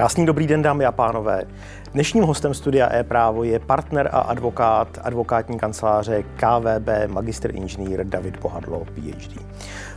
Krásný 0.00 0.26
dobrý 0.26 0.46
den, 0.46 0.62
dámy 0.62 0.84
a 0.84 0.92
pánové. 0.92 1.44
Dnešním 1.92 2.24
hostem 2.24 2.54
studia 2.54 2.94
e-právo 2.94 3.44
je 3.44 3.58
partner 3.58 4.08
a 4.12 4.18
advokát 4.18 4.98
advokátní 5.02 5.58
kanceláře 5.58 6.22
KVB, 6.22 6.88
magister 7.08 7.56
inženýr 7.56 8.04
David 8.04 8.36
Bohadlo, 8.40 8.84
PhD. 8.84 9.40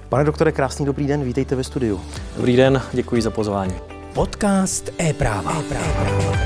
Pane 0.09 0.23
doktore, 0.23 0.51
krásný 0.51 0.85
dobrý 0.85 1.07
den, 1.07 1.23
vítejte 1.23 1.55
ve 1.55 1.63
studiu. 1.63 2.01
Dobrý 2.35 2.55
den, 2.55 2.81
děkuji 2.93 3.21
za 3.21 3.31
pozvání. 3.31 3.73
Podcast 4.13 4.89
e-práva. 5.01 5.53
e-práva. 5.59 6.37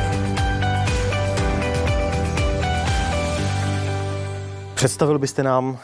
Představil 4.73 5.19
byste 5.19 5.43
nám 5.43 5.77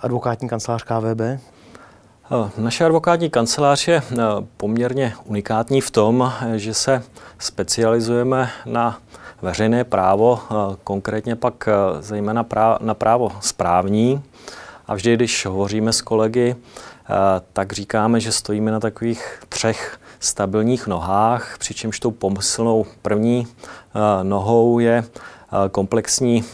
advokátní 0.00 0.48
kancelář 0.48 0.82
KVB? 0.82 1.51
Naše 2.58 2.84
advokátní 2.84 3.30
kancelář 3.30 3.88
je 3.88 4.02
eh, 4.12 4.16
poměrně 4.56 5.14
unikátní 5.24 5.80
v 5.80 5.90
tom, 5.90 6.32
že 6.56 6.74
se 6.74 7.02
specializujeme 7.38 8.50
na 8.66 8.98
veřejné 9.42 9.84
právo, 9.84 10.40
eh, 10.42 10.54
konkrétně 10.84 11.36
pak 11.36 11.68
zejména 12.00 12.46
na 12.80 12.94
právo 12.94 13.32
správní. 13.40 14.22
A 14.86 14.94
vždy, 14.94 15.14
když 15.16 15.46
hovoříme 15.46 15.92
s 15.92 16.00
kolegy, 16.00 16.56
tak 17.52 17.72
říkáme, 17.72 18.20
že 18.20 18.32
stojíme 18.32 18.70
na 18.70 18.80
takových 18.80 19.40
třech 19.48 19.98
stabilních 20.20 20.86
nohách, 20.86 21.58
přičemž 21.58 22.00
tou 22.00 22.10
pomyslnou 22.10 22.86
první 23.02 23.46
nohou 24.22 24.78
je 24.78 25.04
komplexní 25.70 26.44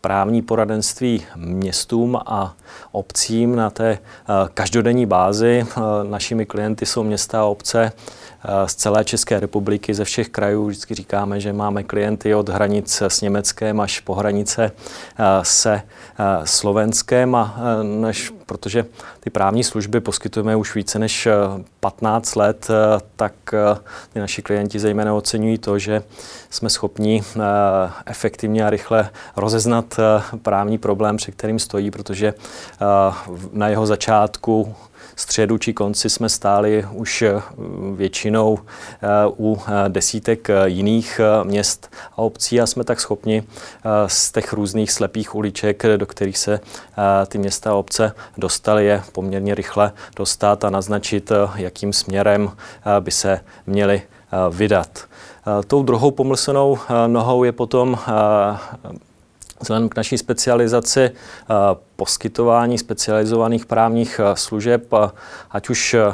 právní 0.00 0.42
poradenství 0.42 1.24
městům 1.36 2.16
a 2.26 2.54
obcím 2.92 3.56
na 3.56 3.70
té 3.70 3.90
eh, 3.90 3.98
každodenní 4.54 5.06
bázi. 5.06 5.66
Eh, 5.68 5.80
našimi 6.10 6.46
klienty 6.46 6.86
jsou 6.86 7.02
města 7.02 7.40
a 7.40 7.44
obce 7.44 7.92
z 8.66 8.74
celé 8.74 9.04
České 9.04 9.40
republiky, 9.40 9.94
ze 9.94 10.04
všech 10.04 10.28
krajů. 10.28 10.66
Vždycky 10.66 10.94
říkáme, 10.94 11.40
že 11.40 11.52
máme 11.52 11.82
klienty 11.82 12.34
od 12.34 12.48
hranic 12.48 13.02
s 13.02 13.20
Německem 13.20 13.80
až 13.80 14.00
po 14.00 14.14
hranice 14.14 14.72
eh, 14.72 15.24
se 15.42 15.74
eh, 15.74 16.24
Slovenskem, 16.44 17.34
a 17.34 17.56
než, 17.82 18.32
protože 18.46 18.86
ty 19.20 19.30
právní 19.30 19.64
služby 19.64 20.00
poskytujeme 20.00 20.56
už 20.56 20.74
více 20.74 20.98
než 20.98 21.28
15 21.80 22.36
let, 22.36 22.68
tak 23.16 23.32
ty 24.12 24.20
naši 24.20 24.42
klienti 24.42 24.78
zejména 24.78 25.14
oceňují 25.14 25.58
to, 25.58 25.78
že 25.78 26.02
jsme 26.50 26.70
schopni 26.70 27.22
efektivně 28.06 28.66
a 28.66 28.70
rychle 28.70 29.10
rozeznat 29.36 29.96
právní 30.42 30.78
problém, 30.78 31.16
před 31.16 31.34
kterým 31.34 31.58
stojí, 31.58 31.90
protože 31.90 32.34
na 33.52 33.68
jeho 33.68 33.86
začátku 33.86 34.74
středu 35.20 35.58
či 35.58 35.72
konci 35.72 36.10
jsme 36.10 36.28
stáli 36.28 36.86
už 36.92 37.22
eh, 37.22 37.42
většinou 37.94 38.58
eh, 38.58 39.08
u 39.38 39.58
eh, 39.66 39.88
desítek 39.88 40.48
jiných 40.64 41.20
měst 41.42 41.90
a 42.12 42.18
obcí 42.18 42.60
a 42.60 42.66
jsme 42.66 42.84
tak 42.84 43.00
schopni 43.00 43.42
z 44.06 44.32
těch 44.32 44.52
různých 44.52 44.92
slepých 44.92 45.34
uliček, 45.34 45.82
do 45.96 46.06
kterých 46.06 46.38
se 46.38 46.60
ty 47.26 47.38
města 47.38 47.70
a 47.70 47.74
obce 47.74 48.12
dostaly, 48.36 48.86
je 48.86 49.02
poměrně 49.12 49.54
rychle 49.54 49.92
dostat 50.16 50.64
a 50.64 50.70
naznačit, 50.70 51.32
jakým 51.56 51.92
směrem 51.92 52.50
by 53.00 53.10
se 53.10 53.40
měli 53.66 54.02
vydat. 54.50 55.04
Tou 55.66 55.82
druhou 55.82 56.10
pomlsenou 56.10 56.78
nohou 57.06 57.44
je 57.44 57.52
potom 57.52 57.98
Vzhledem 59.60 59.88
k 59.88 59.96
naší 59.96 60.18
specializaci 60.18 61.00
eh, 61.00 61.54
poskytování 61.96 62.78
specializovaných 62.78 63.66
právních 63.66 64.20
eh, 64.20 64.36
služeb, 64.36 64.92
ať 65.50 65.70
už 65.70 65.94
eh, 65.94 66.12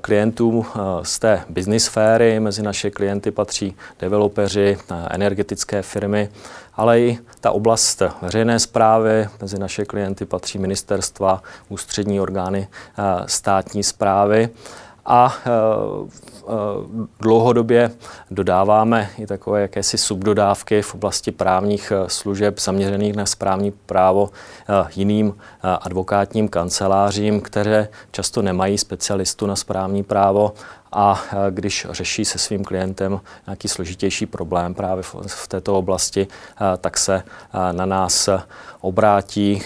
klientů 0.00 0.66
z 1.02 1.18
té 1.18 1.44
business 1.48 1.84
sféry, 1.84 2.40
mezi 2.40 2.62
naše 2.62 2.90
klienty 2.90 3.30
patří 3.30 3.76
developeři, 4.00 4.78
energetické 5.10 5.82
firmy, 5.82 6.28
ale 6.74 7.00
i 7.00 7.18
ta 7.40 7.50
oblast 7.50 8.02
veřejné 8.22 8.58
zprávy, 8.58 9.28
mezi 9.40 9.58
naše 9.58 9.84
klienty 9.84 10.24
patří 10.24 10.58
ministerstva, 10.58 11.42
ústřední 11.68 12.20
orgány 12.20 12.68
státní 13.26 13.82
zprávy 13.82 14.48
a 15.06 15.34
e, 15.46 15.50
e, 15.50 15.52
dlouhodobě 17.20 17.90
dodáváme 18.30 19.10
i 19.18 19.26
takové 19.26 19.62
jakési 19.62 19.98
subdodávky 19.98 20.82
v 20.82 20.94
oblasti 20.94 21.32
právních 21.32 21.92
e, 21.92 22.08
služeb 22.08 22.60
zaměřených 22.60 23.16
na 23.16 23.26
správní 23.26 23.70
právo 23.70 24.30
jiným 24.96 25.36
advokátním 25.62 26.48
kancelářím, 26.48 27.40
které 27.40 27.88
často 28.10 28.42
nemají 28.42 28.78
specialistu 28.78 29.46
na 29.46 29.56
správní 29.56 30.02
právo. 30.02 30.52
A 30.92 31.22
když 31.50 31.86
řeší 31.90 32.24
se 32.24 32.38
svým 32.38 32.64
klientem 32.64 33.20
nějaký 33.46 33.68
složitější 33.68 34.26
problém 34.26 34.74
právě 34.74 35.02
v 35.26 35.48
této 35.48 35.78
oblasti, 35.78 36.26
tak 36.80 36.98
se 36.98 37.22
na 37.72 37.86
nás 37.86 38.28
obrátí 38.80 39.62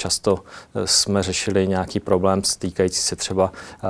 Často 0.00 0.38
eh, 0.74 0.86
jsme 0.86 1.22
řešili 1.22 1.68
nějaký 1.68 2.00
problém 2.00 2.42
týkající 2.58 3.00
se 3.00 3.16
třeba 3.16 3.52
eh, 3.52 3.88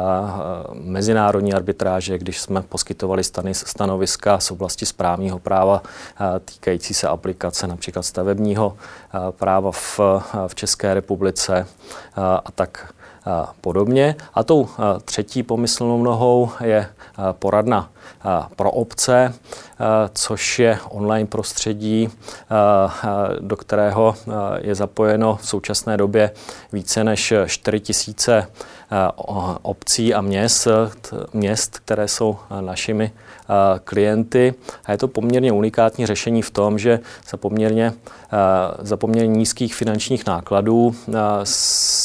mezinárodní 0.72 1.54
arbitráže, 1.54 2.18
když 2.18 2.40
jsme 2.40 2.62
poskytovali 2.62 3.22
stanoviska 3.52 4.40
z 4.40 4.50
oblasti 4.50 4.86
správního 4.86 5.38
práva 5.38 5.82
eh, 5.84 6.40
týkající 6.40 6.94
se 6.94 7.08
aplikace 7.08 7.66
například 7.66 8.02
stavebního 8.02 8.76
práva 9.30 9.72
v, 9.72 10.00
v 10.46 10.54
České 10.54 10.94
republice 10.94 11.66
a 12.16 12.52
tak 12.54 12.94
podobně. 13.60 14.16
A 14.34 14.42
tou 14.42 14.68
třetí 15.04 15.42
pomyslnou 15.42 16.02
nohou 16.02 16.50
je 16.64 16.88
poradna 17.32 17.90
pro 18.56 18.70
obce, 18.70 19.34
což 20.14 20.58
je 20.58 20.78
online 20.88 21.26
prostředí, 21.26 22.08
do 23.40 23.56
kterého 23.56 24.14
je 24.58 24.74
zapojeno 24.74 25.36
v 25.36 25.48
současné 25.48 25.96
době 25.96 26.30
více 26.72 27.04
než 27.04 27.34
4 27.46 27.80
tisíce 27.80 28.46
obcí 29.62 30.14
a 30.14 30.20
měst, 30.20 30.68
měst, 31.32 31.78
které 31.78 32.08
jsou 32.08 32.36
našimi 32.60 33.12
klienty. 33.84 34.54
A 34.84 34.92
je 34.92 34.98
to 34.98 35.08
poměrně 35.08 35.52
unikátní 35.52 36.06
řešení 36.06 36.42
v 36.42 36.50
tom, 36.50 36.78
že 36.78 37.00
za 37.30 37.36
poměrně, 37.36 37.92
za 38.80 38.96
poměrně 38.96 39.36
nízkých 39.36 39.74
finančních 39.74 40.26
nákladů 40.26 40.94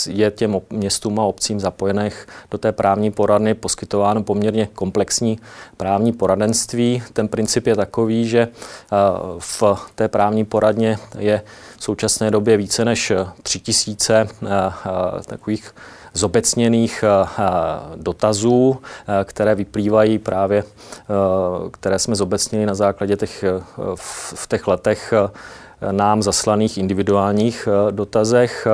je 0.08 0.32
těm 0.32 0.62
městům 0.70 1.20
a 1.20 1.24
obcím 1.24 1.60
zapojených 1.60 2.28
do 2.52 2.58
té 2.58 2.72
právní 2.72 3.12
poradny 3.12 3.54
poskytováno 3.54 4.24
poměrně 4.24 4.68
komplexní 4.74 5.40
právní 5.78 6.14
poradenství. 6.14 7.04
Ten 7.14 7.28
princip 7.28 7.68
je 7.68 7.76
takový, 7.76 8.28
že 8.28 8.48
v 9.40 9.64
té 9.96 10.08
právní 10.08 10.46
poradně 10.46 10.98
je 11.18 11.42
v 11.78 11.84
současné 11.84 12.32
době 12.32 12.58
více 12.58 12.86
než 12.86 13.12
3000 13.44 14.28
takových 15.26 15.76
zobecněných 16.14 17.04
eh, 17.04 17.28
eh, 17.40 17.44
dotazů, 17.96 18.78
eh, 18.78 19.24
které 19.24 19.56
vyplývají 19.56 20.20
právě, 20.20 20.64
které 21.72 22.00
jsme 22.00 22.16
zobecnili 22.16 22.66
na 22.66 22.76
základě 22.76 23.16
těch 23.16 23.46
v 24.36 24.48
těch 24.48 24.68
letech 24.68 25.14
nám 25.92 26.24
zaslaných 26.24 26.78
individuálních 26.78 27.68
dotazech. 27.92 28.68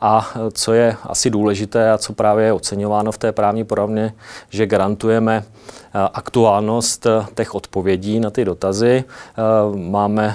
A 0.00 0.30
co 0.52 0.72
je 0.72 0.96
asi 1.02 1.30
důležité 1.30 1.90
a 1.90 1.98
co 1.98 2.12
právě 2.12 2.44
je 2.44 2.52
oceňováno 2.52 3.12
v 3.12 3.18
té 3.18 3.32
právní 3.32 3.64
poravně, 3.64 4.12
že 4.50 4.66
garantujeme 4.66 5.44
aktuálnost 6.12 7.06
těch 7.34 7.54
odpovědí 7.54 8.20
na 8.20 8.30
ty 8.30 8.44
dotazy. 8.44 9.04
Máme 9.74 10.34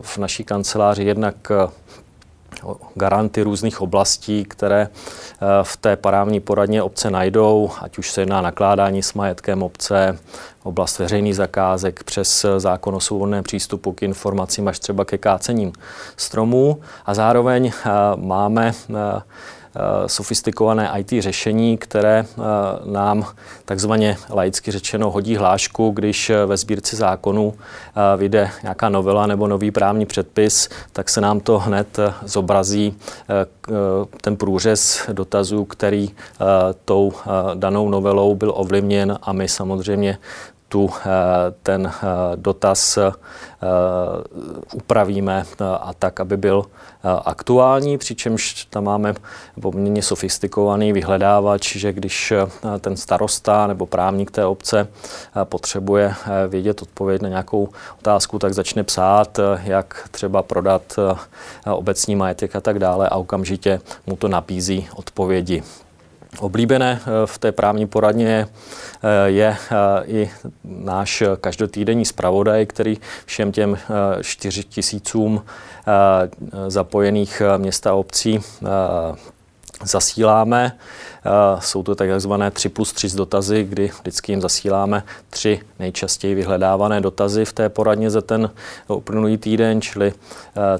v 0.00 0.18
naší 0.18 0.44
kanceláři 0.44 1.04
jednak 1.04 1.52
garanty 2.94 3.42
různých 3.42 3.80
oblastí, 3.80 4.44
které 4.44 4.88
eh, 4.90 5.46
v 5.62 5.76
té 5.76 5.96
parávní 5.96 6.40
poradně 6.40 6.82
obce 6.82 7.10
najdou, 7.10 7.70
ať 7.80 7.98
už 7.98 8.10
se 8.10 8.20
jedná 8.20 8.40
nakládání 8.40 9.02
s 9.02 9.14
majetkem 9.14 9.62
obce, 9.62 10.18
oblast 10.62 10.98
veřejných 10.98 11.36
zakázek 11.36 12.04
přes 12.04 12.46
zákon 12.56 12.94
o 12.94 13.00
svobodném 13.00 13.44
přístupu 13.44 13.92
k 13.92 14.02
informacím 14.02 14.68
až 14.68 14.78
třeba 14.78 15.04
ke 15.04 15.18
kácením 15.18 15.72
stromů. 16.16 16.80
A 17.06 17.14
zároveň 17.14 17.66
eh, 17.66 17.90
máme 18.16 18.72
eh, 18.90 19.22
sofistikované 20.06 20.90
IT 20.98 21.22
řešení, 21.22 21.78
které 21.78 22.24
eh, 22.28 22.42
nám 22.84 23.26
takzvaně 23.64 24.16
laicky 24.30 24.70
řečeno 24.70 25.10
hodí 25.10 25.36
hlášku, 25.36 25.90
když 25.90 26.30
eh, 26.30 26.46
ve 26.46 26.56
sbírce 26.56 26.96
zákonů 26.96 27.54
vyjde 28.16 28.50
nějaká 28.62 28.88
novela 28.88 29.26
nebo 29.26 29.46
nový 29.46 29.70
právní 29.70 30.06
předpis, 30.06 30.68
tak 30.92 31.08
se 31.08 31.20
nám 31.20 31.40
to 31.40 31.58
hned 31.58 31.98
zobrazí 32.24 32.98
ten 34.20 34.36
průřez 34.36 35.02
dotazů, 35.12 35.64
který 35.64 36.10
tou 36.84 37.12
danou 37.54 37.88
novelou 37.88 38.34
byl 38.34 38.52
ovlivněn 38.56 39.18
a 39.22 39.32
my 39.32 39.48
samozřejmě 39.48 40.18
tu 40.74 40.90
ten 41.62 41.92
dotaz 42.36 42.98
upravíme 44.74 45.44
a 45.80 45.94
tak, 45.98 46.20
aby 46.20 46.36
byl 46.36 46.64
aktuální, 47.24 47.98
přičemž 47.98 48.64
tam 48.70 48.84
máme 48.84 49.14
poměrně 49.60 50.02
sofistikovaný 50.02 50.92
vyhledávač, 50.92 51.76
že 51.76 51.92
když 51.92 52.32
ten 52.80 52.96
starosta 52.96 53.66
nebo 53.66 53.86
právník 53.86 54.30
té 54.30 54.46
obce 54.46 54.88
potřebuje 55.44 56.14
vědět 56.48 56.82
odpověď 56.82 57.22
na 57.22 57.28
nějakou 57.28 57.68
otázku, 57.98 58.38
tak 58.38 58.54
začne 58.54 58.82
psát, 58.84 59.40
jak 59.62 60.08
třeba 60.10 60.42
prodat 60.42 60.96
obecní 61.66 62.16
majetek 62.16 62.56
a 62.56 62.60
tak 62.60 62.78
dále 62.78 63.08
a 63.08 63.16
okamžitě 63.16 63.80
mu 64.06 64.16
to 64.16 64.28
nabízí 64.28 64.88
odpovědi. 64.96 65.62
Oblíbené 66.40 67.00
eh, 67.00 67.26
v 67.26 67.38
té 67.38 67.52
právní 67.52 67.86
poradně 67.86 68.46
eh, 69.02 69.30
je 69.30 69.56
eh, 69.70 70.04
i 70.06 70.30
náš 70.64 71.22
každotýdenní 71.40 72.04
zpravodaj, 72.04 72.66
který 72.66 72.98
všem 73.26 73.52
těm 73.52 73.78
4 74.22 74.64
tisícům 74.64 75.42
zapojených 76.68 77.42
města 77.56 77.90
a 77.90 77.94
obcí 77.94 78.40
zasíláme. 79.82 80.78
Jsou 81.58 81.82
to 81.82 81.94
takzvané 81.94 82.50
3 82.50 82.68
plus 82.68 82.92
3 82.92 83.16
dotazy, 83.16 83.64
kdy 83.64 83.90
vždycky 84.00 84.32
jim 84.32 84.40
zasíláme 84.40 85.02
tři 85.30 85.60
nejčastěji 85.78 86.34
vyhledávané 86.34 87.00
dotazy 87.00 87.44
v 87.44 87.52
té 87.52 87.68
poradně 87.68 88.10
za 88.10 88.20
ten 88.20 88.50
uplynulý 88.88 89.38
týden, 89.38 89.80
čili 89.80 90.12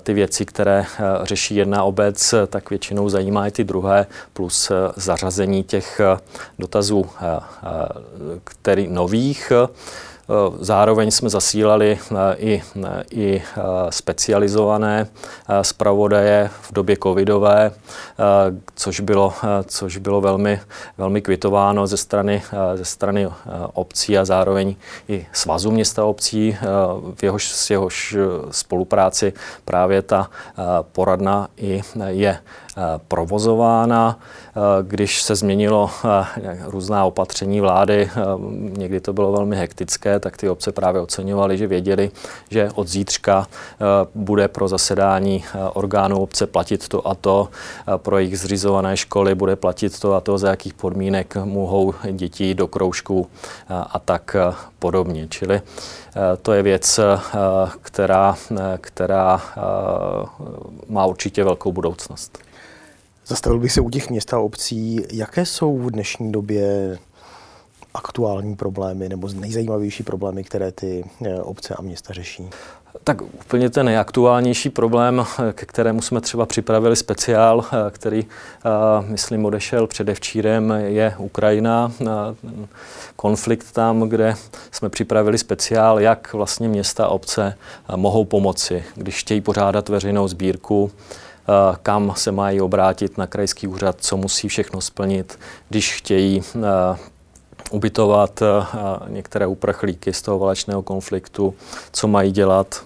ty 0.02 0.14
věci, 0.14 0.44
které 0.44 0.84
řeší 1.22 1.56
jedna 1.56 1.84
obec, 1.84 2.34
tak 2.46 2.70
většinou 2.70 3.08
zajímá 3.08 3.46
i 3.46 3.50
ty 3.50 3.64
druhé, 3.64 4.06
plus 4.32 4.72
zařazení 4.96 5.64
těch 5.64 6.00
dotazů 6.58 7.06
který 8.44 8.88
nových. 8.88 9.52
Eh, 10.28 10.56
zároveň 10.60 11.10
jsme 11.10 11.30
zasílali 11.30 11.98
eh, 12.10 12.36
i, 12.36 12.62
eh, 12.84 13.04
i 13.10 13.42
specializované 13.90 15.06
zpravodaje 15.62 16.50
v 16.62 16.72
době 16.72 16.96
covidové, 17.02 17.72
což 18.74 19.00
bylo, 19.00 19.32
což 19.66 19.96
bylo 19.96 20.20
velmi, 20.20 20.60
velmi 20.98 21.22
kvitováno 21.22 21.86
ze 21.86 21.96
strany, 21.96 22.42
ze 22.74 22.84
strany 22.84 23.28
obcí 23.72 24.18
a 24.18 24.24
zároveň 24.24 24.74
i 25.08 25.26
svazu 25.32 25.70
města 25.70 26.04
obcí, 26.04 26.56
v 27.14 27.22
jehož, 27.22 27.48
s 27.48 27.70
jehož 27.70 28.16
spolupráci 28.50 29.32
právě 29.64 30.02
ta 30.02 30.30
poradna 30.92 31.48
i 31.56 31.82
je 32.06 32.38
provozována. 33.08 34.18
Když 34.82 35.22
se 35.22 35.34
změnilo 35.34 35.90
různá 36.64 37.04
opatření 37.04 37.60
vlády, 37.60 38.10
někdy 38.56 39.00
to 39.00 39.12
bylo 39.12 39.32
velmi 39.32 39.56
hektické, 39.56 40.20
tak 40.20 40.36
ty 40.36 40.48
obce 40.48 40.72
právě 40.72 41.00
oceňovaly, 41.00 41.58
že 41.58 41.66
věděli, 41.66 42.10
že 42.50 42.70
od 42.74 42.88
zítřka 42.88 43.46
bude 44.14 44.48
pro 44.48 44.68
zasedání 44.68 45.44
orgánů 45.72 46.22
obce 46.22 46.46
platit 46.46 46.88
to 46.88 47.08
a 47.08 47.14
to, 47.14 47.48
pro 47.96 48.18
jejich 48.18 48.38
zřizované 48.38 48.96
školy 48.96 49.34
bude 49.34 49.56
platit 49.56 50.00
to 50.00 50.14
a 50.14 50.20
to, 50.20 50.38
za 50.38 50.48
jakých 50.48 50.74
podmínek 50.74 51.36
mohou 51.44 51.94
děti 52.12 52.54
do 52.54 52.66
kroužku 52.66 53.26
a 53.68 53.98
tak 53.98 54.36
podobně. 54.78 55.26
Čili 55.28 55.62
to 56.42 56.52
je 56.52 56.62
věc, 56.62 57.00
která, 57.80 58.36
která 58.80 59.42
má 60.88 61.06
určitě 61.06 61.44
velkou 61.44 61.72
budoucnost. 61.72 62.38
Zastavil 63.26 63.58
bych 63.58 63.72
se 63.72 63.80
u 63.80 63.90
těch 63.90 64.10
měst 64.10 64.34
a 64.34 64.38
obcí. 64.38 65.00
Jaké 65.12 65.46
jsou 65.46 65.78
v 65.78 65.90
dnešní 65.90 66.32
době 66.32 66.98
aktuální 67.94 68.56
problémy 68.56 69.08
nebo 69.08 69.28
nejzajímavější 69.28 70.02
problémy, 70.02 70.44
které 70.44 70.72
ty 70.72 71.04
eh, 71.26 71.40
obce 71.40 71.74
a 71.74 71.82
města 71.82 72.14
řeší? 72.14 72.50
Tak 73.04 73.22
úplně 73.22 73.70
ten 73.70 73.86
nejaktuálnější 73.86 74.70
problém, 74.70 75.26
ke 75.52 75.66
kterému 75.66 76.02
jsme 76.02 76.20
třeba 76.20 76.46
připravili 76.46 76.96
speciál, 76.96 77.64
eh, 77.72 77.90
který, 77.90 78.26
eh, 78.26 78.70
myslím, 79.06 79.44
odešel 79.44 79.86
předevčírem, 79.86 80.70
je 80.70 81.14
Ukrajina. 81.18 81.92
Konflikt 83.16 83.72
tam, 83.72 84.00
kde 84.00 84.34
jsme 84.70 84.88
připravili 84.88 85.38
speciál, 85.38 86.00
jak 86.00 86.32
vlastně 86.32 86.68
města 86.68 87.04
a 87.04 87.08
obce 87.08 87.56
mohou 87.96 88.24
pomoci, 88.24 88.84
když 88.94 89.20
chtějí 89.20 89.40
pořádat 89.40 89.88
veřejnou 89.88 90.28
sbírku, 90.28 90.90
kam 91.82 92.12
se 92.16 92.32
mají 92.32 92.60
obrátit 92.60 93.18
na 93.18 93.26
krajský 93.26 93.66
úřad, 93.66 93.96
co 93.98 94.16
musí 94.16 94.48
všechno 94.48 94.80
splnit, 94.80 95.38
když 95.68 95.94
chtějí 95.94 96.42
eh, 96.56 96.60
ubytovat 97.70 98.42
eh, 98.42 98.46
některé 99.08 99.46
uprchlíky 99.46 100.12
z 100.12 100.22
toho 100.22 100.38
válečného 100.38 100.82
konfliktu, 100.82 101.54
co 101.92 102.08
mají 102.08 102.32
dělat, 102.32 102.84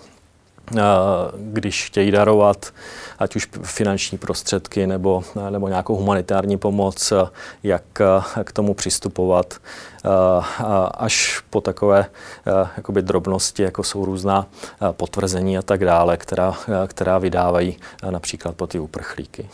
když 1.37 1.87
chtějí 1.87 2.11
darovat 2.11 2.73
ať 3.19 3.37
už 3.37 3.49
finanční 3.63 4.19
prostředky 4.19 4.87
nebo, 4.87 5.25
nebo 5.51 5.69
nějakou 5.69 5.97
humanitární 5.97 6.59
pomoc, 6.59 7.13
jak 7.63 7.83
k 8.45 8.53
tomu 8.53 8.75
přistupovat, 8.75 9.55
až 10.95 11.43
po 11.51 11.61
takové 11.61 12.07
jakoby 12.77 13.03
drobnosti, 13.03 13.63
jako 13.63 13.85
jsou 13.85 14.05
různá 14.05 14.47
potvrzení 14.93 15.59
a 15.59 15.63
tak 15.63 15.85
dále, 15.85 16.17
která, 16.17 16.55
která 16.87 17.19
vydávají 17.19 17.77
například 18.11 18.57
po 18.57 18.67
ty 18.67 18.79
uprchlíky. 18.79 19.49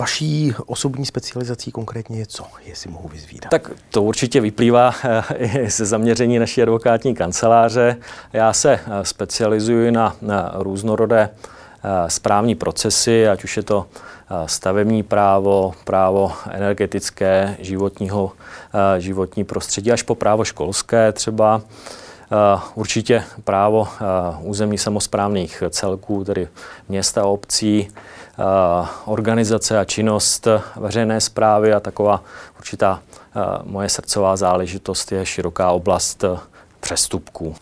Vaší 0.00 0.54
osobní 0.66 1.06
specializací 1.06 1.70
konkrétně 1.72 2.18
je 2.18 2.26
co, 2.26 2.44
jestli 2.66 2.90
mohu 2.90 3.08
vyzvídat? 3.08 3.50
Tak 3.50 3.70
to 3.90 4.02
určitě 4.02 4.40
vyplývá 4.40 4.94
i 5.36 5.70
ze 5.70 5.86
zaměření 5.86 6.38
naší 6.38 6.62
advokátní 6.62 7.14
kanceláře. 7.14 7.96
Já 8.32 8.52
se 8.52 8.80
specializuji 9.02 9.90
na, 9.90 10.16
na 10.22 10.52
různorodé 10.54 11.30
Eh, 11.86 12.10
správní 12.10 12.54
procesy, 12.54 13.28
ať 13.28 13.44
už 13.44 13.56
je 13.56 13.62
to 13.62 13.86
eh, 13.86 14.48
stavební 14.48 15.02
právo, 15.02 15.74
právo 15.84 16.32
energetické, 16.50 17.56
životního, 17.60 18.32
eh, 18.96 19.00
životní 19.00 19.44
prostředí, 19.44 19.92
až 19.92 20.02
po 20.02 20.14
právo 20.14 20.44
školské 20.44 21.12
třeba. 21.12 21.62
Určitě 22.74 23.24
právo 23.44 23.88
území 24.40 24.78
samozprávných 24.78 25.62
celků, 25.70 26.24
tedy 26.24 26.48
města 26.88 27.24
obcí, 27.24 27.88
organizace 29.04 29.78
a 29.78 29.84
činnost 29.84 30.46
veřejné 30.76 31.20
zprávy 31.20 31.72
a 31.72 31.80
taková 31.80 32.22
určitá 32.58 33.02
moje 33.62 33.88
srdcová 33.88 34.36
záležitost 34.36 35.12
je 35.12 35.26
široká 35.26 35.70
oblast 35.70 36.24
přestupků. 36.80 37.54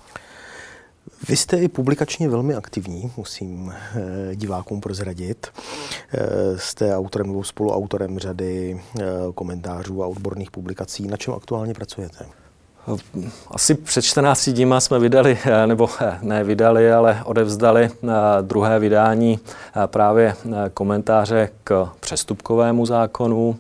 Vy 1.29 1.37
jste 1.37 1.57
i 1.57 1.69
publikačně 1.69 2.29
velmi 2.29 2.55
aktivní, 2.55 3.13
musím 3.17 3.73
eh, 3.73 4.37
divákům 4.37 4.81
prozradit. 4.81 5.47
Eh, 6.13 6.59
jste 6.59 6.97
autorem 6.97 7.27
nebo 7.27 7.45
spoluautorem 7.45 8.19
řady 8.19 8.81
eh, 9.01 9.03
komentářů 9.35 10.03
a 10.03 10.07
odborných 10.07 10.51
publikací. 10.51 11.07
Na 11.07 11.17
čem 11.17 11.35
aktuálně 11.35 11.75
pracujete? 11.75 12.27
Asi 13.51 13.75
před 13.75 14.03
14 14.03 14.49
dníma 14.49 14.81
jsme 14.81 14.99
vydali, 14.99 15.39
nebo 15.67 15.89
ne 16.23 16.45
vydali, 16.45 16.93
ale 16.93 17.21
odevzdali 17.25 17.91
druhé 18.41 18.79
vydání 18.79 19.39
právě 19.87 20.35
komentáře 20.75 21.49
k 21.65 21.89
přestupkovému 22.01 22.87
zákonu, 22.87 23.57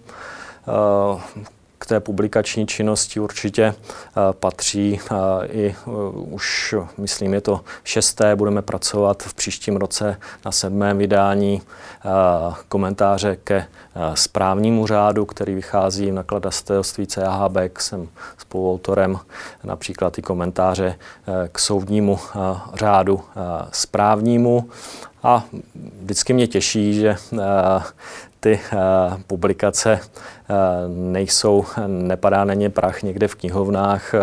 k 1.82 1.86
té 1.86 2.00
publikační 2.00 2.66
činnosti 2.66 3.20
určitě 3.20 3.64
eh, 3.64 3.74
patří 4.32 5.00
eh, 5.10 5.46
i 5.46 5.66
eh, 5.68 5.90
už, 6.14 6.74
myslím, 6.98 7.34
je 7.34 7.40
to 7.40 7.60
šesté, 7.84 8.36
budeme 8.36 8.62
pracovat 8.62 9.22
v 9.22 9.34
příštím 9.34 9.76
roce 9.76 10.16
na 10.44 10.52
sedmém 10.52 10.98
vydání 10.98 11.62
komentáře 12.68 13.36
ke 13.44 13.66
správnímu 14.14 14.86
řádu, 14.86 15.24
který 15.24 15.54
vychází 15.54 16.10
v 16.10 16.14
nakladatelství 16.14 17.06
Beck. 17.48 17.80
Jsem 17.80 18.08
spoluautorem 18.38 19.18
například 19.64 20.18
i 20.18 20.22
komentáře 20.22 20.94
k 21.52 21.58
soudnímu 21.58 22.18
řádu 22.74 23.20
správnímu. 23.72 24.70
A 25.22 25.44
vždycky 26.02 26.32
mě 26.32 26.46
těší, 26.46 26.94
že 26.94 27.16
ty 28.40 28.60
publikace 29.26 30.00
nejsou, 30.88 31.64
nepadá 31.87 32.44
na 32.44 32.54
ně 32.54 32.71
prach 32.71 33.02
někde 33.02 33.28
v 33.28 33.35
knihovnách 33.35 34.14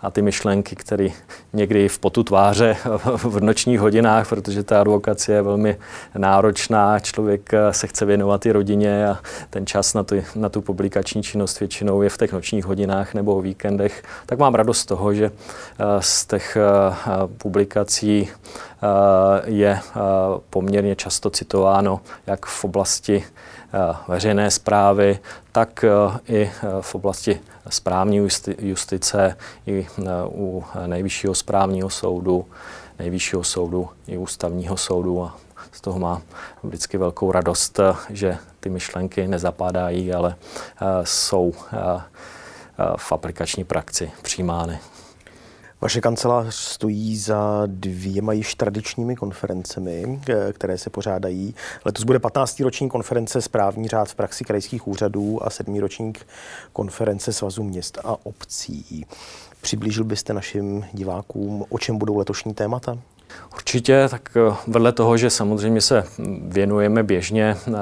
a 0.00 0.10
ty 0.10 0.22
myšlenky, 0.22 0.76
které 0.76 1.08
někdy 1.52 1.88
v 1.88 1.98
potu 1.98 2.22
tváře 2.22 2.76
v 3.16 3.40
nočních 3.40 3.80
hodinách, 3.80 4.28
protože 4.28 4.62
ta 4.62 4.80
advokacie 4.80 5.36
je 5.36 5.42
velmi 5.42 5.76
náročná, 6.18 6.98
člověk 6.98 7.50
se 7.70 7.86
chce 7.86 8.04
věnovat 8.04 8.46
i 8.46 8.52
rodině 8.52 9.08
a 9.08 9.18
ten 9.50 9.66
čas 9.66 9.94
na 9.94 10.02
tu, 10.02 10.16
na 10.36 10.48
tu 10.48 10.60
publikační 10.60 11.22
činnost 11.22 11.60
většinou 11.60 12.02
je 12.02 12.08
v 12.08 12.18
těch 12.18 12.32
nočních 12.32 12.64
hodinách 12.64 13.14
nebo 13.14 13.36
o 13.36 13.40
víkendech, 13.40 14.02
tak 14.26 14.38
mám 14.38 14.54
radost 14.54 14.78
z 14.78 14.86
toho, 14.86 15.14
že 15.14 15.30
z 16.00 16.26
těch 16.26 16.56
publikací 17.38 18.28
je 19.44 19.80
poměrně 20.50 20.96
často 20.96 21.30
citováno 21.30 22.00
jak 22.26 22.46
v 22.46 22.64
oblasti 22.64 23.24
veřejné 24.08 24.50
zprávy, 24.50 25.18
tak 25.52 25.84
i 26.28 26.50
v 26.80 26.94
oblasti 26.94 27.40
správní 27.68 28.28
justice, 28.58 29.36
i 29.66 29.86
u 30.26 30.64
nejvyššího 30.86 31.34
správního 31.34 31.90
soudu, 31.90 32.46
nejvyššího 32.98 33.44
soudu 33.44 33.88
i 34.06 34.18
ústavního 34.18 34.76
soudu 34.76 35.24
a 35.24 35.36
z 35.72 35.80
toho 35.80 35.98
má 35.98 36.22
vždycky 36.62 36.98
velkou 36.98 37.32
radost, 37.32 37.80
že 38.10 38.38
ty 38.60 38.70
myšlenky 38.70 39.28
nezapadají, 39.28 40.12
ale 40.12 40.36
jsou 41.04 41.54
v 42.96 43.12
aplikační 43.12 43.64
praxi 43.64 44.12
přijímány. 44.22 44.78
Vaše 45.84 46.00
kancelář 46.00 46.54
stojí 46.54 47.16
za 47.16 47.62
dvěma 47.66 48.32
již 48.32 48.54
tradičními 48.54 49.16
konferencemi, 49.16 50.20
eh, 50.28 50.52
které 50.52 50.78
se 50.78 50.90
pořádají. 50.90 51.54
Letos 51.84 52.04
bude 52.04 52.18
15. 52.18 52.64
roční 52.64 52.88
konference 52.88 53.42
Správní 53.42 53.88
řád 53.88 54.08
v 54.08 54.14
praxi 54.14 54.44
krajských 54.44 54.88
úřadů 54.88 55.46
a 55.46 55.50
7. 55.50 55.80
ročník 55.80 56.26
konference 56.72 57.32
Svazu 57.32 57.62
měst 57.62 57.98
a 58.04 58.26
obcí. 58.26 59.06
Přiblížil 59.60 60.04
byste 60.04 60.32
našim 60.32 60.84
divákům, 60.92 61.64
o 61.68 61.78
čem 61.78 61.98
budou 61.98 62.16
letošní 62.16 62.54
témata? 62.54 62.98
Určitě, 63.54 64.08
tak 64.10 64.36
eh, 64.36 64.54
vedle 64.66 64.92
toho, 64.92 65.16
že 65.16 65.30
samozřejmě 65.30 65.80
se 65.80 66.04
věnujeme 66.40 67.02
běžně 67.02 67.56
eh, 67.56 67.72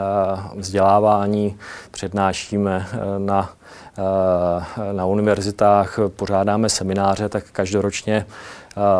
vzdělávání, 0.56 1.56
přednášíme 1.90 2.86
na 3.18 3.50
Eh, 3.98 4.92
na 4.92 5.06
univerzitách 5.06 5.98
pořádáme 6.16 6.68
semináře, 6.68 7.28
tak 7.28 7.44
každoročně 7.52 8.26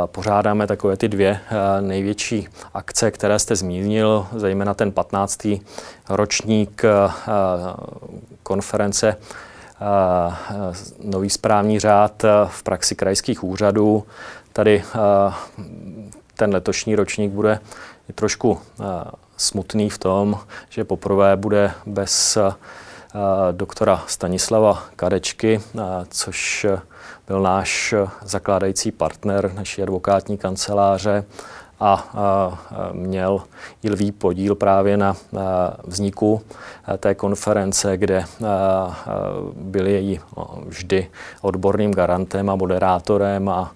pořádáme 0.07 0.67
takové 0.67 0.97
ty 0.97 1.09
dvě 1.09 1.41
největší 1.81 2.49
akce, 2.75 3.11
které 3.11 3.39
jste 3.39 3.57
zmínil, 3.57 4.27
zejména 4.37 4.75
ten 4.75 4.93
15. 4.93 5.47
ročník 6.09 6.83
konference 8.43 9.17
Nový 11.05 11.31
správní 11.31 11.79
řád 11.81 12.23
v 12.47 12.63
praxi 12.63 12.95
krajských 12.95 13.45
úřadů. 13.45 14.05
Tady 14.53 14.83
ten 16.43 16.53
letošní 16.53 16.97
ročník 16.97 17.33
bude 17.33 17.59
trošku 18.15 18.61
smutný 19.37 19.91
v 19.91 19.99
tom, 19.99 20.39
že 20.69 20.85
poprvé 20.85 21.37
bude 21.37 21.71
bez 21.87 22.39
doktora 23.53 24.03
Stanislava 24.07 24.83
Kadečky, 24.97 25.61
což 26.09 26.67
byl 27.27 27.41
náš 27.43 27.95
zakládající 28.23 28.93
partner 28.93 29.53
naší 29.55 29.83
advokátní 29.83 30.39
kanceláře 30.39 31.25
a 31.83 32.09
měl 32.93 33.43
i 33.83 33.91
lvý 33.91 34.12
podíl 34.12 34.55
právě 34.55 34.97
na 34.97 35.17
vzniku 35.85 36.41
té 36.99 37.15
konference, 37.15 37.97
kde 37.97 38.25
byl 39.55 39.87
její 39.87 40.21
vždy 40.67 41.11
odborným 41.41 41.91
garantem 41.91 42.51
a 42.51 42.57
moderátorem 42.57 43.49
a 43.49 43.73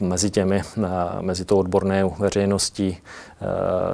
mezi, 0.00 0.30
těmi, 0.30 0.62
mezi 1.20 1.44
tou 1.44 1.56
odbornou 1.56 2.14
veřejností 2.18 2.98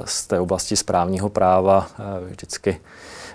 z 0.05 0.27
té 0.27 0.39
oblasti 0.39 0.75
správního 0.75 1.29
práva 1.29 1.87
vždycky 2.29 2.79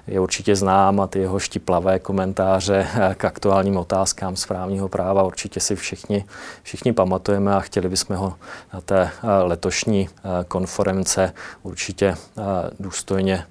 je 0.06 0.20
určitě 0.20 0.56
znám 0.56 1.00
a 1.00 1.06
ty 1.06 1.18
jeho 1.18 1.38
štiplavé 1.38 1.98
komentáře 1.98 2.86
k 3.14 3.24
aktuálním 3.24 3.76
otázkám 3.76 4.36
správního 4.36 4.88
práva 4.88 5.22
určitě 5.22 5.60
si 5.60 5.76
všichni, 5.76 6.24
všichni 6.62 6.92
pamatujeme 6.92 7.54
a 7.54 7.60
chtěli 7.60 7.88
bychom 7.88 8.16
ho 8.16 8.34
na 8.74 8.80
té 8.80 9.02
eh, 9.02 9.42
letošní 9.42 10.08
eh, 10.08 10.44
konference 10.48 11.32
určitě 11.62 12.06
eh, 12.06 12.42
důstojně, 12.80 13.46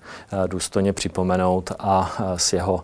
důstojně 0.47 0.93
připomenout 0.93 1.71
a 1.79 2.15
s 2.35 2.53
jeho 2.53 2.83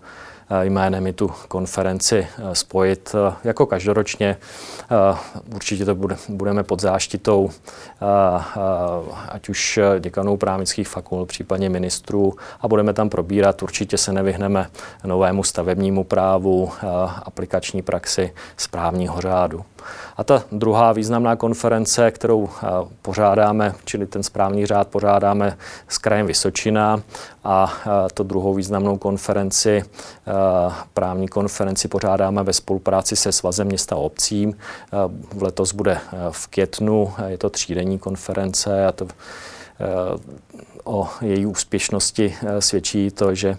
jménem 0.62 1.08
i 1.08 1.14
tu 1.14 1.32
konferenci 1.48 2.28
spojit 2.54 3.16
jako 3.44 3.66
každoročně. 3.66 4.38
Určitě 5.56 5.86
to 5.86 5.96
bude, 5.96 6.18
budeme 6.30 6.64
pod 6.64 6.82
záštitou 6.82 7.50
ať 9.30 9.50
už 9.50 9.80
děkanů 10.00 10.38
právnických 10.38 10.88
fakult, 10.88 11.28
případně 11.28 11.70
ministrů 11.70 12.34
a 12.62 12.68
budeme 12.68 12.94
tam 12.94 13.10
probírat. 13.10 13.64
Určitě 13.64 13.98
se 13.98 14.14
nevyhneme 14.14 14.68
novému 15.04 15.44
stavebnímu 15.44 16.04
právu, 16.04 16.72
aplikační 17.24 17.82
praxi 17.82 18.34
správního 18.58 19.22
řádu. 19.22 19.66
A 20.18 20.24
ta 20.24 20.44
druhá 20.52 20.94
významná 20.94 21.36
konference, 21.36 22.12
kterou 22.12 22.50
pořádáme, 23.02 23.74
čili 23.86 24.06
ten 24.06 24.24
správní 24.24 24.66
řád 24.66 24.88
pořádáme 24.88 25.58
s 25.88 25.98
krajem 25.98 26.28
Vysočina 26.28 27.02
a 27.44 27.74
to 28.14 28.24
druhou 28.24 28.54
významnou 28.54 28.98
konferenci, 28.98 29.84
právní 30.94 31.28
konferenci 31.28 31.88
pořádáme 31.88 32.44
ve 32.44 32.54
spolupráci 32.54 33.16
se 33.16 33.32
Svazem 33.32 33.68
města 33.68 33.96
a 33.96 34.00
obcím. 34.00 34.58
Letos 35.42 35.74
bude 35.74 36.00
v 36.32 36.48
květnu, 36.48 37.14
je 37.28 37.38
to 37.38 37.50
třídenní 37.50 38.00
konference 38.00 38.86
a 38.86 38.92
to 38.92 39.08
o 40.84 41.10
její 41.22 41.46
úspěšnosti 41.46 42.36
svědčí 42.60 43.12
to, 43.12 43.36
že 43.36 43.58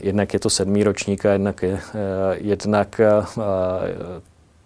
jednak 0.00 0.34
je 0.34 0.40
to 0.40 0.50
sedmý 0.50 0.84
ročník 0.84 1.26
a 1.26 1.32
jednak, 1.32 1.62
je, 1.62 1.80
jednak 2.32 3.00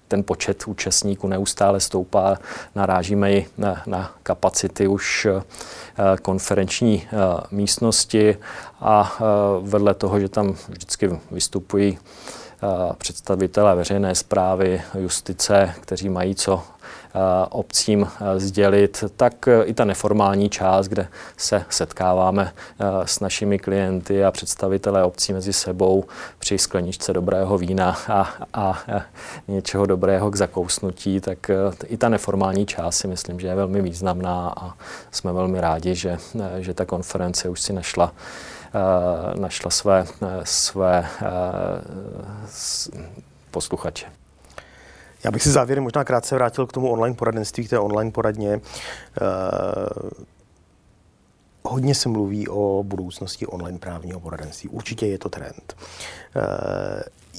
ten 0.08 0.24
počet 0.24 0.64
účastníků 0.66 1.28
neustále 1.28 1.80
stoupá, 1.80 2.38
narážíme 2.74 3.32
i 3.32 3.46
na, 3.58 3.82
na 3.86 4.14
kapacity 4.22 4.88
už 4.88 5.26
eh, 5.26 5.42
konferenční 6.22 7.02
eh, 7.06 7.16
místnosti 7.50 8.36
a 8.80 9.16
eh, 9.16 9.24
vedle 9.60 9.94
toho, 9.94 10.20
že 10.20 10.28
tam 10.28 10.56
vždycky 10.68 11.20
vystupují 11.30 11.98
představitelé 12.98 13.74
veřejné 13.74 14.14
zprávy, 14.14 14.82
justice, 14.94 15.74
kteří 15.80 16.08
mají 16.08 16.34
co 16.34 16.62
obcím 17.50 18.08
sdělit, 18.36 19.04
tak 19.16 19.48
i 19.64 19.74
ta 19.74 19.84
neformální 19.84 20.50
část, 20.50 20.88
kde 20.88 21.08
se 21.36 21.64
setkáváme 21.70 22.52
s 23.04 23.20
našimi 23.20 23.58
klienty 23.58 24.24
a 24.24 24.30
představitelé 24.30 25.04
obcí 25.04 25.32
mezi 25.32 25.52
sebou 25.52 26.04
při 26.38 26.58
skleničce 26.58 27.12
dobrého 27.12 27.58
vína 27.58 27.96
a, 28.08 28.28
a 28.54 28.78
něčeho 29.48 29.86
dobrého 29.86 30.30
k 30.30 30.36
zakousnutí, 30.36 31.20
tak 31.20 31.50
i 31.86 31.96
ta 31.96 32.08
neformální 32.08 32.66
část 32.66 32.96
si 32.96 33.08
myslím, 33.08 33.40
že 33.40 33.46
je 33.46 33.54
velmi 33.54 33.82
významná 33.82 34.54
a 34.56 34.74
jsme 35.10 35.32
velmi 35.32 35.60
rádi, 35.60 35.94
že, 35.94 36.18
že 36.58 36.74
ta 36.74 36.84
konference 36.84 37.48
už 37.48 37.60
si 37.60 37.72
našla 37.72 38.12
našla 39.34 39.70
své, 39.70 40.06
své 40.44 41.08
posluchače. 43.50 44.06
Já 45.24 45.30
bych 45.30 45.42
si 45.42 45.50
závěrem 45.50 45.84
možná 45.84 46.04
krátce 46.04 46.34
vrátil 46.34 46.66
k 46.66 46.72
tomu 46.72 46.90
online 46.90 47.16
poradenství, 47.16 47.66
k 47.66 47.70
té 47.70 47.78
online 47.78 48.10
poradně. 48.10 48.54
Eh, 48.54 48.60
hodně 51.62 51.94
se 51.94 52.08
mluví 52.08 52.48
o 52.48 52.82
budoucnosti 52.82 53.46
online 53.46 53.78
právního 53.78 54.20
poradenství. 54.20 54.68
Určitě 54.68 55.06
je 55.06 55.18
to 55.18 55.28
trend. 55.28 55.76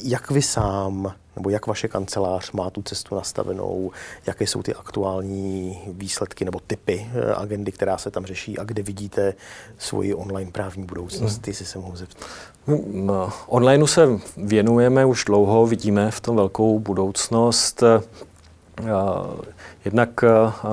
Jak 0.03 0.31
vy 0.31 0.41
sám 0.41 1.13
nebo 1.39 1.49
jak 1.49 1.67
vaše 1.67 1.87
kancelář 1.87 2.51
má 2.51 2.69
tu 2.69 2.81
cestu 2.81 3.15
nastavenou, 3.15 3.91
jaké 4.27 4.47
jsou 4.47 4.63
ty 4.63 4.73
aktuální 4.75 5.79
výsledky 5.87 6.45
nebo 6.45 6.59
typy 6.67 7.11
eh, 7.13 7.33
agendy, 7.33 7.71
která 7.71 7.97
se 7.97 8.11
tam 8.11 8.25
řeší 8.25 8.57
a 8.57 8.63
kde 8.63 8.83
vidíte 8.83 9.33
svoji 9.77 10.13
online 10.13 10.51
právní 10.51 10.83
budoucnost, 10.83 11.33
hmm. 11.33 11.43
jestli 11.47 11.65
se 11.65 11.79
mohu 11.79 11.95
zeptat. 11.95 12.27
No, 12.87 13.31
onlineu 13.47 13.87
se 13.87 14.07
věnujeme 14.37 15.05
už 15.05 15.25
dlouho, 15.25 15.65
vidíme 15.65 16.11
v 16.11 16.19
tom 16.19 16.35
velkou 16.35 16.79
budoucnost. 16.79 17.83
Eh, 17.83 18.01
jednak 19.85 20.23
eh, 20.23 20.27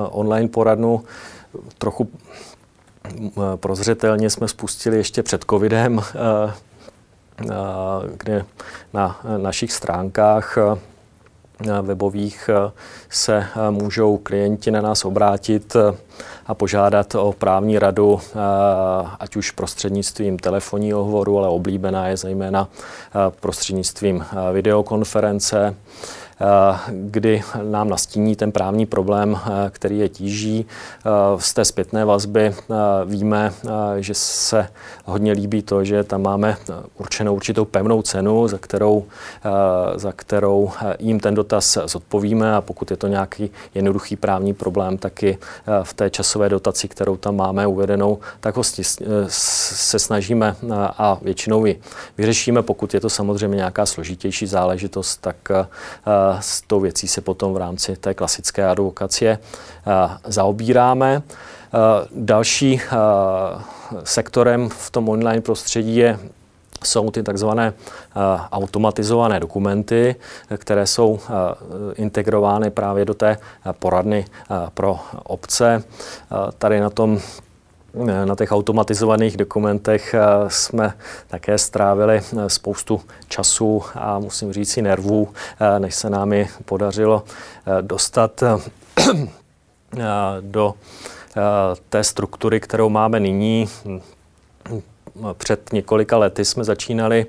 online 0.09 0.49
poradnu 0.49 1.03
trochu 1.77 2.09
prozřetelně 3.55 4.29
jsme 4.29 4.47
spustili 4.47 4.97
ještě 4.97 5.23
před 5.23 5.45
covidem, 5.49 6.01
kde 8.17 8.45
na 8.93 9.19
našich 9.37 9.73
stránkách 9.73 10.57
webových 11.81 12.49
se 13.09 13.45
můžou 13.69 14.17
klienti 14.17 14.71
na 14.71 14.81
nás 14.81 15.05
obrátit 15.05 15.75
a 16.45 16.53
požádat 16.53 17.15
o 17.15 17.33
právní 17.33 17.79
radu, 17.79 18.21
ať 19.19 19.35
už 19.35 19.51
prostřednictvím 19.51 20.39
telefonního 20.39 21.03
hovoru, 21.03 21.37
ale 21.37 21.47
oblíbená 21.47 22.07
je 22.07 22.17
zejména 22.17 22.69
prostřednictvím 23.39 24.25
videokonference. 24.53 25.75
Kdy 26.89 27.43
nám 27.63 27.89
nastíní 27.89 28.35
ten 28.35 28.51
právní 28.51 28.85
problém, 28.85 29.39
který 29.69 29.99
je 29.99 30.09
tíží. 30.09 30.65
Z 31.37 31.53
té 31.53 31.65
zpětné 31.65 32.05
vazby 32.05 32.55
víme, 33.05 33.53
že 33.99 34.13
se 34.13 34.67
hodně 35.05 35.31
líbí 35.31 35.61
to, 35.61 35.83
že 35.83 36.03
tam 36.03 36.21
máme 36.21 36.57
určenou 36.97 37.35
určitou 37.35 37.65
pevnou 37.65 38.01
cenu, 38.01 38.47
za 38.47 38.57
kterou, 38.57 39.05
za 39.95 40.11
kterou 40.11 40.71
jim 40.99 41.19
ten 41.19 41.35
dotaz 41.35 41.77
zodpovíme 41.85 42.55
a 42.55 42.61
pokud 42.61 42.91
je 42.91 42.97
to 42.97 43.07
nějaký 43.07 43.51
jednoduchý 43.75 44.15
právní 44.15 44.53
problém, 44.53 44.97
taky 44.97 45.37
v 45.83 45.93
té 45.93 46.09
časové 46.09 46.49
dotaci, 46.49 46.87
kterou 46.87 47.17
tam 47.17 47.35
máme 47.35 47.67
uvedenou, 47.67 48.19
tak 48.39 48.57
ho 48.57 48.63
se 49.27 49.99
snažíme 49.99 50.55
a 50.97 51.17
většinou 51.21 51.65
ji 51.65 51.81
vyřešíme. 52.17 52.61
Pokud 52.61 52.93
je 52.93 52.99
to 52.99 53.09
samozřejmě 53.09 53.55
nějaká 53.55 53.85
složitější 53.85 54.47
záležitost, 54.47 55.17
tak 55.17 55.35
s 56.39 56.61
tou 56.61 56.79
věcí 56.79 57.07
se 57.07 57.21
potom 57.21 57.53
v 57.53 57.57
rámci 57.57 57.95
té 57.95 58.13
klasické 58.13 58.67
advokacie 58.67 59.39
zaobíráme. 60.27 61.21
Další 62.11 62.81
sektorem 64.03 64.69
v 64.69 64.89
tom 64.91 65.09
online 65.09 65.41
prostředí 65.41 65.95
je 65.95 66.19
jsou 66.83 67.11
ty 67.11 67.23
takzvané 67.23 67.73
automatizované 68.51 69.39
dokumenty, 69.39 70.15
které 70.57 70.87
jsou 70.87 71.19
integrovány 71.95 72.69
právě 72.69 73.05
do 73.05 73.13
té 73.13 73.37
poradny 73.79 74.25
pro 74.73 74.99
obce. 75.23 75.83
Tady 76.57 76.79
na 76.79 76.89
tom 76.89 77.19
na 78.25 78.35
těch 78.35 78.51
automatizovaných 78.51 79.37
dokumentech 79.37 80.15
jsme 80.47 80.93
také 81.27 81.57
strávili 81.57 82.21
spoustu 82.47 83.01
času 83.27 83.83
a 83.95 84.19
musím 84.19 84.53
říct 84.53 84.71
si 84.71 84.81
nervů, 84.81 85.29
než 85.79 85.95
se 85.95 86.09
nám 86.09 86.33
je 86.33 86.47
podařilo 86.65 87.23
dostat 87.81 88.43
do 90.41 90.73
té 91.89 92.03
struktury, 92.03 92.59
kterou 92.59 92.89
máme 92.89 93.19
nyní. 93.19 93.69
Před 95.33 95.73
několika 95.73 96.17
lety 96.17 96.45
jsme 96.45 96.63
začínali 96.63 97.25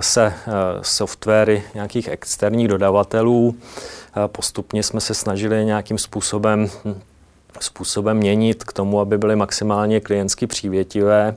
se 0.00 0.34
softwary 0.82 1.62
nějakých 1.74 2.08
externích 2.08 2.68
dodavatelů. 2.68 3.56
Postupně 4.26 4.82
jsme 4.82 5.00
se 5.00 5.14
snažili 5.14 5.64
nějakým 5.64 5.98
způsobem 5.98 6.70
způsobem 7.62 8.16
měnit 8.16 8.64
k 8.64 8.72
tomu, 8.72 9.00
aby 9.00 9.18
byly 9.18 9.36
maximálně 9.36 10.00
klientsky 10.00 10.46
přívětivé. 10.46 11.36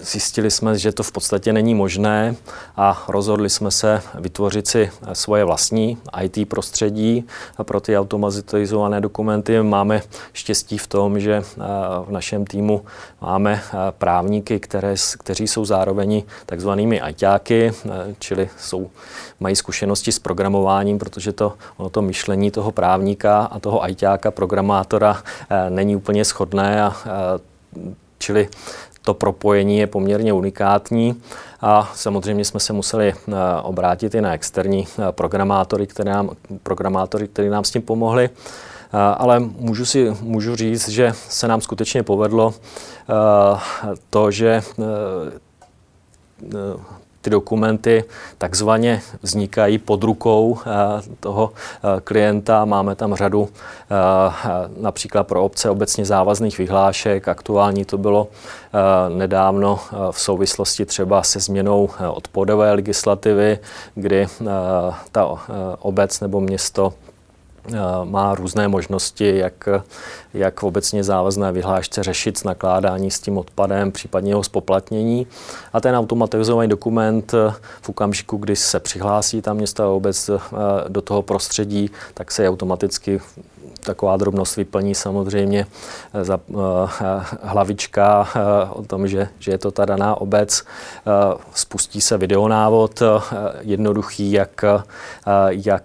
Zjistili 0.00 0.50
jsme, 0.50 0.78
že 0.78 0.92
to 0.92 1.02
v 1.02 1.12
podstatě 1.12 1.52
není 1.52 1.74
možné 1.74 2.36
a 2.76 3.04
rozhodli 3.08 3.50
jsme 3.50 3.70
se 3.70 4.02
vytvořit 4.14 4.68
si 4.68 4.90
svoje 5.12 5.44
vlastní 5.44 5.98
IT 6.22 6.48
prostředí 6.48 7.26
pro 7.62 7.80
ty 7.80 7.98
automatizované 7.98 9.00
dokumenty. 9.00 9.62
Máme 9.62 10.02
štěstí 10.32 10.78
v 10.78 10.86
tom, 10.86 11.20
že 11.20 11.42
v 12.04 12.10
našem 12.10 12.46
týmu 12.46 12.84
máme 13.20 13.62
právníky, 13.90 14.60
které, 14.60 14.94
kteří 15.18 15.48
jsou 15.48 15.64
zároveň 15.64 16.22
takzvanými 16.46 17.00
ITáky, 17.10 17.72
čili 18.18 18.48
jsou, 18.58 18.90
mají 19.40 19.56
zkušenosti 19.56 20.12
s 20.12 20.18
programováním, 20.18 20.98
protože 20.98 21.32
to, 21.32 21.52
ono 21.76 21.90
to 21.90 22.02
myšlení 22.02 22.50
toho 22.50 22.72
právníka 22.72 23.40
a 23.40 23.58
toho 23.58 23.90
ITáka, 23.90 24.30
programátora 24.30 25.22
není 25.68 25.96
úplně 25.96 26.24
shodné 26.24 26.82
a 26.82 26.92
Čili 28.22 28.48
to 29.02 29.14
propojení 29.14 29.78
je 29.78 29.86
poměrně 29.86 30.32
unikátní 30.32 31.22
a 31.60 31.92
samozřejmě 31.94 32.44
jsme 32.44 32.60
se 32.60 32.72
museli 32.72 33.08
eh, 33.12 33.34
obrátit 33.62 34.14
i 34.14 34.20
na 34.20 34.34
externí 34.34 34.86
eh, 34.86 35.12
programátory, 35.12 35.86
které 35.86 36.12
nám, 36.12 36.30
programátory, 36.62 37.28
které 37.28 37.50
nám 37.50 37.64
s 37.64 37.70
tím 37.70 37.82
pomohli. 37.82 38.30
Eh, 38.30 38.98
ale 39.16 39.40
můžu, 39.40 39.86
si, 39.86 40.16
můžu 40.20 40.56
říct, 40.56 40.88
že 40.88 41.12
se 41.28 41.48
nám 41.48 41.60
skutečně 41.60 42.02
povedlo 42.02 42.54
to, 44.10 44.30
že 44.30 44.62
ty 47.20 47.30
dokumenty 47.30 48.04
takzvaně 48.38 49.02
vznikají 49.22 49.78
pod 49.78 50.04
rukou 50.04 50.58
eh, 50.58 50.70
toho 51.20 51.52
eh, 51.52 52.00
klienta. 52.00 52.64
Máme 52.64 52.94
tam 52.94 53.14
řadu 53.14 53.48
eh, 53.48 54.70
například 54.76 55.26
pro 55.26 55.44
obce 55.44 55.70
obecně 55.70 56.04
závazných 56.04 56.58
vyhlášek. 56.58 57.28
Aktuální 57.28 57.84
to 57.84 57.98
bylo 57.98 58.28
nedávno 59.08 59.80
v 60.10 60.20
souvislosti 60.20 60.84
třeba 60.84 61.22
se 61.22 61.40
změnou 61.40 61.88
odpadové 62.10 62.72
legislativy, 62.72 63.58
kdy 63.94 64.26
ta 65.12 65.38
obec 65.78 66.20
nebo 66.20 66.40
město 66.40 66.92
má 68.04 68.34
různé 68.34 68.68
možnosti, 68.68 69.36
jak, 69.36 69.68
jak 70.34 70.60
v 70.60 70.64
obecně 70.64 71.04
závazné 71.04 71.52
vyhlášce 71.52 72.02
řešit 72.02 72.44
nakládání 72.44 73.10
s 73.10 73.20
tím 73.20 73.38
odpadem, 73.38 73.92
případně 73.92 74.30
jeho 74.30 74.44
spoplatnění. 74.44 75.26
A 75.72 75.80
ten 75.80 75.96
automatizovaný 75.96 76.68
dokument 76.68 77.32
v 77.82 77.88
okamžiku, 77.88 78.36
kdy 78.36 78.56
se 78.56 78.80
přihlásí 78.80 79.42
ta 79.42 79.52
města 79.52 79.84
a 79.84 79.88
obec 79.88 80.30
do 80.88 81.00
toho 81.00 81.22
prostředí, 81.22 81.90
tak 82.14 82.32
se 82.32 82.48
automaticky 82.48 83.20
taková 83.80 84.16
drobnost 84.16 84.56
vyplní 84.56 84.94
samozřejmě 84.94 85.66
eh, 86.14 86.24
za 86.24 86.40
uh, 86.46 86.60
hlavička 87.42 88.20
uh, 88.20 88.80
o 88.80 88.82
tom, 88.82 89.08
že, 89.08 89.28
že 89.38 89.50
je 89.50 89.58
to 89.58 89.70
ta 89.70 89.84
daná 89.84 90.20
obec. 90.20 90.64
Spustí 91.54 92.00
se 92.00 92.18
videonávod 92.18 93.02
jednoduchý, 93.60 94.32
jak, 94.32 94.64
jak 95.48 95.82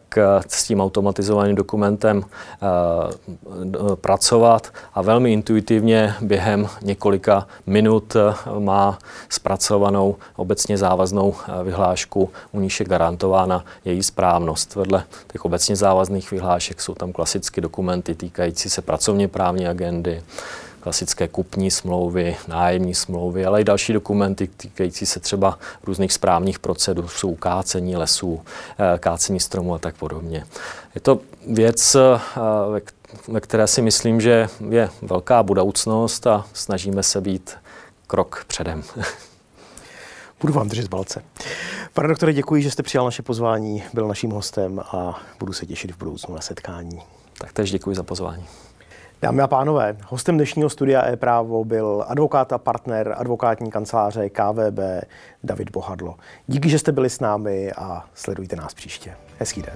s 0.47 0.63
tím 0.63 0.81
automatizovaným 0.81 1.55
dokumentem 1.55 2.23
pracovat 4.01 4.73
a 4.93 5.01
velmi 5.01 5.33
intuitivně 5.33 6.15
během 6.21 6.67
několika 6.81 7.47
minut 7.65 8.15
má 8.59 8.99
zpracovanou 9.29 10.15
obecně 10.35 10.77
závaznou 10.77 11.35
vyhlášku, 11.63 12.29
u 12.51 12.59
níž 12.59 12.79
je 12.79 12.85
garantována 12.85 13.65
její 13.85 14.03
správnost. 14.03 14.75
Vedle 14.75 15.03
těch 15.31 15.45
obecně 15.45 15.75
závazných 15.75 16.31
vyhlášek 16.31 16.81
jsou 16.81 16.95
tam 16.95 17.11
klasicky 17.11 17.61
dokumenty 17.61 17.84
dokumenty 17.85 18.15
týkající 18.15 18.69
se 18.69 18.81
pracovně 18.81 19.27
právní 19.27 19.67
agendy, 19.67 20.23
klasické 20.79 21.27
kupní 21.27 21.71
smlouvy, 21.71 22.35
nájemní 22.47 22.95
smlouvy, 22.95 23.45
ale 23.45 23.61
i 23.61 23.63
další 23.63 23.93
dokumenty 23.93 24.47
týkající 24.47 25.05
se 25.05 25.19
třeba 25.19 25.59
různých 25.83 26.13
správních 26.13 26.59
procedur, 26.59 27.07
jsou 27.07 27.35
kácení 27.35 27.95
lesů, 27.95 28.41
eh, 28.77 28.97
kácení 28.99 29.39
stromů 29.39 29.75
a 29.75 29.79
tak 29.79 29.95
podobně. 29.95 30.45
Je 30.95 31.01
to 31.01 31.19
věc, 31.47 31.95
eh, 31.95 32.81
ve 33.27 33.41
které 33.41 33.67
si 33.67 33.81
myslím, 33.81 34.21
že 34.21 34.47
je 34.69 34.89
velká 35.01 35.43
budoucnost 35.43 36.27
a 36.27 36.45
snažíme 36.53 37.03
se 37.03 37.21
být 37.21 37.53
krok 38.07 38.45
předem. 38.47 38.83
Budu 40.45 40.53
vám 40.53 40.69
držet 40.69 40.87
balce. 40.87 41.23
Pane 41.93 42.07
doktore, 42.07 42.33
děkuji, 42.33 42.61
že 42.61 42.71
jste 42.71 42.83
přijal 42.83 43.05
naše 43.05 43.21
pozvání, 43.21 43.83
byl 43.93 44.07
naším 44.07 44.31
hostem 44.31 44.79
a 44.79 45.19
budu 45.39 45.53
se 45.53 45.65
těšit 45.65 45.91
v 45.91 45.97
budoucnu 45.97 46.35
na 46.35 46.41
setkání. 46.41 47.01
Tak 47.37 47.53
tež 47.53 47.71
děkuji 47.71 47.95
za 47.95 48.03
pozvání. 48.03 48.45
Dámy 49.21 49.41
a 49.41 49.47
pánové, 49.47 49.97
hostem 50.07 50.35
dnešního 50.35 50.69
studia 50.69 51.05
e-právo 51.05 51.65
byl 51.65 52.05
advokát 52.07 52.53
a 52.53 52.57
partner 52.57 53.15
advokátní 53.17 53.71
kanceláře 53.71 54.29
KVB 54.29 54.79
David 55.43 55.71
Bohadlo. 55.71 56.15
Díky, 56.47 56.69
že 56.69 56.79
jste 56.79 56.91
byli 56.91 57.09
s 57.09 57.19
námi 57.19 57.71
a 57.71 58.05
sledujte 58.13 58.55
nás 58.55 58.73
příště. 58.73 59.15
Hezký 59.39 59.61
den. 59.61 59.75